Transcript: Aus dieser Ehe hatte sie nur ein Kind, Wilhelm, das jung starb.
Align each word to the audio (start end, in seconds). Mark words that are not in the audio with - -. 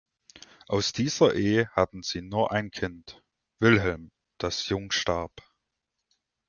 Aus 0.67 0.93
dieser 0.93 1.35
Ehe 1.35 1.69
hatte 1.75 2.01
sie 2.01 2.23
nur 2.23 2.51
ein 2.51 2.71
Kind, 2.71 3.23
Wilhelm, 3.59 4.09
das 4.39 4.67
jung 4.67 4.89
starb. 4.91 5.43